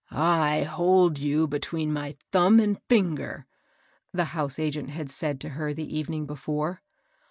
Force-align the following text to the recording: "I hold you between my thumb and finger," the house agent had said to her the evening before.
"I 0.09 0.63
hold 0.63 1.19
you 1.19 1.47
between 1.47 1.93
my 1.93 2.17
thumb 2.31 2.59
and 2.59 2.81
finger," 2.89 3.45
the 4.11 4.25
house 4.33 4.57
agent 4.57 4.89
had 4.89 5.11
said 5.11 5.39
to 5.41 5.49
her 5.49 5.75
the 5.75 5.95
evening 5.95 6.25
before. 6.25 6.81